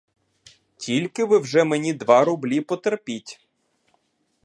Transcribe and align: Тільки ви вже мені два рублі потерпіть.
Тільки 0.77 1.25
ви 1.25 1.39
вже 1.39 1.63
мені 1.63 1.93
два 1.93 2.23
рублі 2.25 2.61
потерпіть. 2.61 3.47